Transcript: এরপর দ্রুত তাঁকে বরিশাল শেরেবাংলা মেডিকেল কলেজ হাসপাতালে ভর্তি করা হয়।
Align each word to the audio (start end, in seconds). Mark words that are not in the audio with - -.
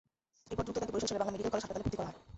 এরপর 0.51 0.63
দ্রুত 0.65 0.77
তাঁকে 0.81 0.93
বরিশাল 0.95 1.09
শেরেবাংলা 1.11 1.33
মেডিকেল 1.33 1.51
কলেজ 1.51 1.61
হাসপাতালে 1.63 1.83
ভর্তি 1.85 1.97
করা 1.99 2.09
হয়। 2.11 2.19